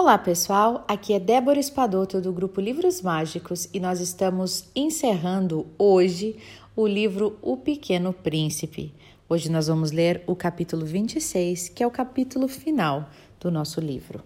Olá 0.00 0.16
pessoal, 0.16 0.84
aqui 0.86 1.12
é 1.12 1.18
Débora 1.18 1.58
Espadoto 1.58 2.20
do 2.20 2.32
grupo 2.32 2.60
Livros 2.60 3.02
Mágicos 3.02 3.68
e 3.74 3.80
nós 3.80 3.98
estamos 3.98 4.70
encerrando 4.72 5.66
hoje 5.76 6.36
o 6.76 6.86
livro 6.86 7.36
O 7.42 7.56
Pequeno 7.56 8.12
Príncipe. 8.12 8.94
Hoje 9.28 9.50
nós 9.50 9.66
vamos 9.66 9.90
ler 9.90 10.22
o 10.24 10.36
capítulo 10.36 10.86
26, 10.86 11.70
que 11.70 11.82
é 11.82 11.86
o 11.86 11.90
capítulo 11.90 12.46
final 12.46 13.10
do 13.40 13.50
nosso 13.50 13.80
livro. 13.80 14.22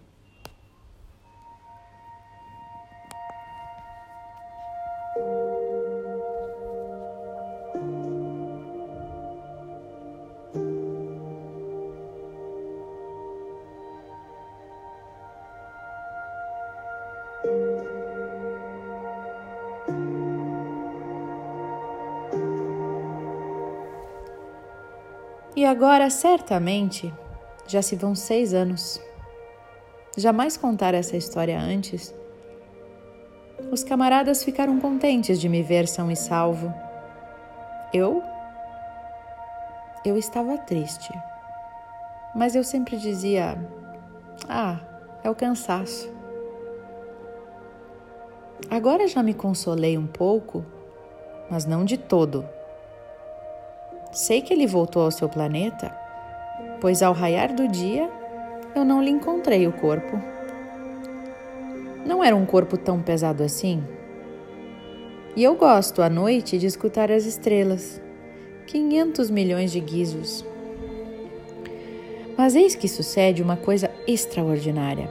E 25.55 25.66
agora, 25.66 26.09
certamente, 26.09 27.12
já 27.66 27.83
se 27.83 27.95
vão 27.95 28.15
seis 28.15 28.55
anos. 28.55 29.01
Jamais 30.16 30.56
contar 30.56 30.95
essa 30.95 31.16
história 31.16 31.61
antes. 31.61 32.15
Os 33.70 33.84
camaradas 33.84 34.42
ficaram 34.42 34.80
contentes 34.80 35.38
de 35.38 35.48
me 35.48 35.62
ver 35.62 35.87
são 35.87 36.11
e 36.11 36.16
salvo. 36.16 36.73
Eu? 37.92 38.23
Eu 40.05 40.16
estava 40.16 40.56
triste. 40.56 41.12
Mas 42.34 42.55
eu 42.55 42.64
sempre 42.64 42.97
dizia: 42.97 43.59
Ah, 44.48 44.80
é 45.23 45.28
o 45.28 45.34
cansaço. 45.34 46.11
Agora 48.70 49.06
já 49.06 49.23
me 49.23 49.34
consolei 49.34 49.98
um 49.98 50.06
pouco, 50.06 50.64
mas 51.50 51.66
não 51.66 51.84
de 51.84 51.98
todo. 51.98 52.44
Sei 54.12 54.42
que 54.42 54.52
ele 54.52 54.66
voltou 54.66 55.02
ao 55.02 55.10
seu 55.10 55.27
planeta, 55.27 55.91
pois 56.82 57.02
ao 57.02 57.14
raiar 57.14 57.55
do 57.55 57.66
dia 57.66 58.10
eu 58.74 58.84
não 58.84 59.02
lhe 59.02 59.10
encontrei 59.10 59.66
o 59.66 59.72
corpo. 59.72 60.20
Não 62.04 62.22
era 62.22 62.36
um 62.36 62.44
corpo 62.44 62.77
tão 62.77 63.00
pesado 63.00 63.42
assim. 63.42 63.82
E 65.34 65.42
eu 65.42 65.54
gosto 65.54 66.02
à 66.02 66.10
noite 66.10 66.58
de 66.58 66.66
escutar 66.66 67.10
as 67.10 67.24
estrelas. 67.24 68.02
500 68.66 69.30
milhões 69.30 69.72
de 69.72 69.80
guizos. 69.80 70.44
Mas 72.36 72.54
eis 72.54 72.74
que 72.74 72.88
sucede 72.88 73.42
uma 73.42 73.56
coisa 73.56 73.91
extraordinária. 74.06 75.10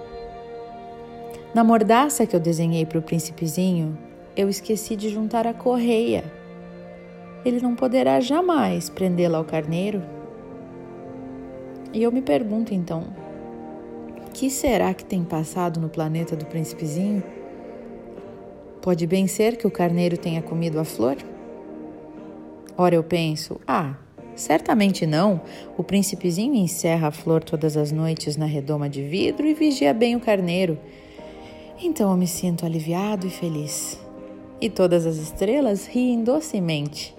Na 1.55 1.63
mordaça 1.63 2.27
que 2.27 2.35
eu 2.35 2.39
desenhei 2.39 2.85
para 2.85 2.99
o 2.99 3.01
príncipezinho, 3.01 3.97
eu 4.35 4.47
esqueci 4.47 4.95
de 4.95 5.09
juntar 5.09 5.47
a 5.47 5.55
correia 5.55 6.23
ele 7.43 7.59
não 7.61 7.75
poderá 7.75 8.19
jamais 8.19 8.89
prendê-la 8.89 9.37
ao 9.37 9.45
carneiro? 9.45 10.01
E 11.93 12.03
eu 12.03 12.11
me 12.11 12.21
pergunto 12.21 12.73
então: 12.73 13.05
que 14.33 14.49
será 14.49 14.93
que 14.93 15.03
tem 15.03 15.23
passado 15.23 15.79
no 15.79 15.89
planeta 15.89 16.35
do 16.35 16.45
príncipezinho? 16.45 17.23
Pode 18.81 19.05
bem 19.05 19.27
ser 19.27 19.57
que 19.57 19.67
o 19.67 19.71
carneiro 19.71 20.17
tenha 20.17 20.41
comido 20.41 20.79
a 20.79 20.83
flor? 20.83 21.17
Ora, 22.77 22.95
eu 22.95 23.03
penso: 23.03 23.59
ah, 23.67 23.95
certamente 24.35 25.05
não. 25.05 25.41
O 25.77 25.83
príncipezinho 25.83 26.55
encerra 26.55 27.09
a 27.09 27.11
flor 27.11 27.43
todas 27.43 27.75
as 27.75 27.91
noites 27.91 28.37
na 28.37 28.45
redoma 28.45 28.89
de 28.89 29.03
vidro 29.03 29.45
e 29.45 29.53
vigia 29.53 29.93
bem 29.93 30.15
o 30.15 30.19
carneiro. 30.19 30.79
Então 31.83 32.09
eu 32.11 32.17
me 32.17 32.27
sinto 32.27 32.65
aliviado 32.65 33.27
e 33.27 33.29
feliz. 33.29 33.99
E 34.59 34.69
todas 34.69 35.05
as 35.05 35.17
estrelas 35.17 35.87
riem 35.87 36.23
docemente. 36.23 37.15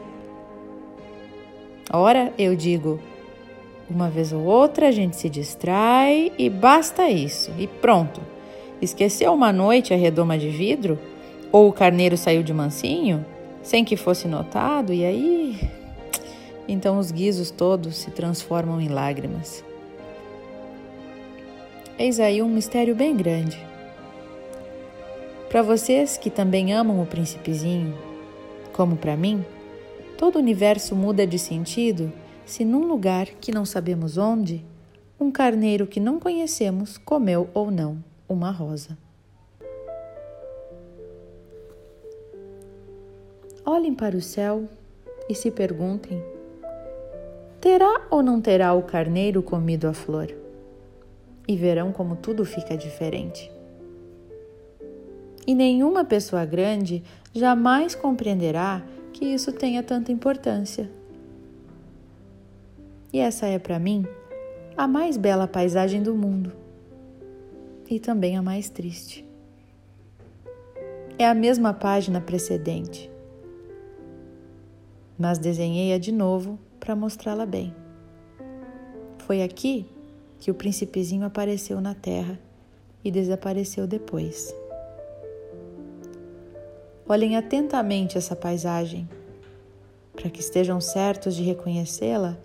Ora, 1.90 2.32
eu 2.38 2.54
digo, 2.54 3.00
uma 3.88 4.08
vez 4.08 4.32
ou 4.32 4.42
outra 4.42 4.88
a 4.88 4.90
gente 4.90 5.16
se 5.16 5.28
distrai 5.28 6.32
e 6.38 6.48
basta 6.48 7.08
isso, 7.10 7.50
e 7.58 7.66
pronto. 7.66 8.20
Esqueceu 8.80 9.32
uma 9.32 9.52
noite 9.52 9.94
a 9.94 9.96
redoma 9.96 10.38
de 10.38 10.48
vidro? 10.48 10.98
Ou 11.50 11.68
o 11.68 11.72
carneiro 11.72 12.16
saiu 12.16 12.42
de 12.42 12.52
mansinho, 12.52 13.24
sem 13.62 13.84
que 13.84 13.96
fosse 13.96 14.26
notado, 14.26 14.92
e 14.92 15.04
aí. 15.04 15.70
Então 16.66 16.98
os 16.98 17.10
guizos 17.10 17.50
todos 17.50 17.96
se 17.96 18.10
transformam 18.10 18.80
em 18.80 18.88
lágrimas. 18.88 19.62
Eis 21.98 22.18
aí 22.18 22.42
um 22.42 22.48
mistério 22.48 22.94
bem 22.94 23.14
grande. 23.14 23.58
Para 25.50 25.62
vocês 25.62 26.16
que 26.16 26.30
também 26.30 26.72
amam 26.72 27.02
o 27.02 27.06
príncipezinho, 27.06 27.94
como 28.72 28.96
para 28.96 29.16
mim, 29.16 29.44
Todo 30.22 30.36
o 30.36 30.38
universo 30.38 30.94
muda 30.94 31.26
de 31.26 31.36
sentido 31.36 32.12
se, 32.46 32.64
num 32.64 32.86
lugar 32.86 33.26
que 33.26 33.50
não 33.50 33.64
sabemos 33.64 34.16
onde, 34.16 34.64
um 35.18 35.32
carneiro 35.32 35.84
que 35.84 35.98
não 35.98 36.20
conhecemos 36.20 36.96
comeu 36.96 37.50
ou 37.52 37.72
não 37.72 37.98
uma 38.28 38.52
rosa. 38.52 38.96
Olhem 43.66 43.92
para 43.92 44.16
o 44.16 44.20
céu 44.20 44.68
e 45.28 45.34
se 45.34 45.50
perguntem: 45.50 46.22
terá 47.60 48.06
ou 48.08 48.22
não 48.22 48.40
terá 48.40 48.72
o 48.74 48.84
carneiro 48.84 49.42
comido 49.42 49.88
a 49.88 49.92
flor? 49.92 50.32
E 51.48 51.56
verão 51.56 51.90
como 51.90 52.14
tudo 52.14 52.44
fica 52.44 52.76
diferente. 52.76 53.50
E 55.44 55.52
nenhuma 55.52 56.04
pessoa 56.04 56.44
grande 56.44 57.02
jamais 57.34 57.96
compreenderá 57.96 58.84
que 59.12 59.24
isso 59.24 59.52
tenha 59.52 59.82
tanta 59.82 60.10
importância. 60.10 60.90
E 63.12 63.18
essa 63.18 63.46
é 63.46 63.58
para 63.58 63.78
mim 63.78 64.06
a 64.76 64.88
mais 64.88 65.16
bela 65.16 65.46
paisagem 65.46 66.02
do 66.02 66.14
mundo 66.14 66.52
e 67.88 68.00
também 68.00 68.36
a 68.36 68.42
mais 68.42 68.70
triste. 68.70 69.24
É 71.18 71.28
a 71.28 71.34
mesma 71.34 71.74
página 71.74 72.20
precedente, 72.20 73.10
mas 75.18 75.38
desenhei-a 75.38 75.98
de 75.98 76.10
novo 76.10 76.58
para 76.80 76.96
mostrá-la 76.96 77.44
bem. 77.44 77.74
Foi 79.18 79.42
aqui 79.42 79.86
que 80.38 80.50
o 80.50 80.54
príncipezinho 80.54 81.24
apareceu 81.24 81.80
na 81.80 81.94
terra 81.94 82.40
e 83.04 83.10
desapareceu 83.10 83.86
depois. 83.86 84.61
Olhem 87.12 87.36
atentamente 87.36 88.16
essa 88.16 88.34
paisagem, 88.34 89.06
para 90.14 90.30
que 90.30 90.40
estejam 90.40 90.80
certos 90.80 91.36
de 91.36 91.42
reconhecê-la 91.42 92.38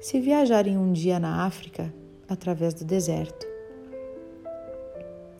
se 0.00 0.18
viajarem 0.18 0.76
um 0.76 0.92
dia 0.92 1.20
na 1.20 1.46
África 1.46 1.94
através 2.28 2.74
do 2.74 2.84
deserto. 2.84 3.46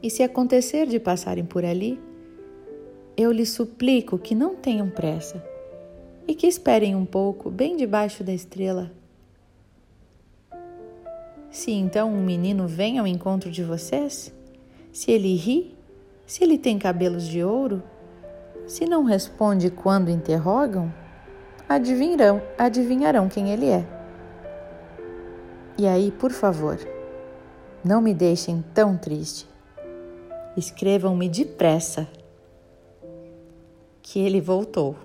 E 0.00 0.08
se 0.08 0.22
acontecer 0.22 0.86
de 0.86 1.00
passarem 1.00 1.44
por 1.44 1.64
ali, 1.64 1.98
eu 3.16 3.32
lhes 3.32 3.50
suplico 3.50 4.16
que 4.16 4.36
não 4.36 4.54
tenham 4.54 4.88
pressa 4.88 5.44
e 6.28 6.32
que 6.32 6.46
esperem 6.46 6.94
um 6.94 7.04
pouco 7.04 7.50
bem 7.50 7.76
debaixo 7.76 8.22
da 8.22 8.32
estrela. 8.32 8.92
Se 11.50 11.72
então 11.72 12.08
um 12.08 12.22
menino 12.22 12.68
vem 12.68 13.00
ao 13.00 13.06
encontro 13.08 13.50
de 13.50 13.64
vocês, 13.64 14.32
se 14.92 15.10
ele 15.10 15.34
ri, 15.34 15.74
se 16.24 16.44
ele 16.44 16.56
tem 16.56 16.78
cabelos 16.78 17.26
de 17.26 17.42
ouro, 17.42 17.82
se 18.66 18.86
não 18.86 19.04
responde 19.04 19.70
quando 19.70 20.10
interrogam, 20.10 20.92
adivinharão, 21.68 22.42
adivinharão 22.58 23.28
quem 23.28 23.50
ele 23.50 23.68
é. 23.68 23.84
E 25.76 25.86
aí, 25.86 26.10
por 26.12 26.30
favor, 26.30 26.78
não 27.84 28.00
me 28.00 28.14
deixem 28.14 28.64
tão 28.72 28.96
triste. 28.96 29.48
Escrevam-me 30.56 31.28
depressa 31.28 32.06
que 34.00 34.20
ele 34.20 34.40
voltou. 34.40 34.96